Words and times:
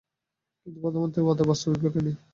কিন্তু 0.61 0.77
প্রধানমন্ত্রীর 0.79 1.25
ওয়াদার 1.25 1.49
বাস্তবায়ন 1.49 1.79
ঘটেনি। 1.83 2.11